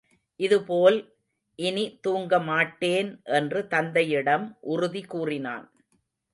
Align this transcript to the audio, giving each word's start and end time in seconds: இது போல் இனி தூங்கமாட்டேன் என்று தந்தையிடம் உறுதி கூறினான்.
இது 0.39 0.57
போல் 0.63 0.97
இனி 1.59 1.99
தூங்கமாட்டேன் 2.07 3.11
என்று 3.31 3.61
தந்தையிடம் 3.67 4.47
உறுதி 4.71 5.03
கூறினான். 5.05 5.65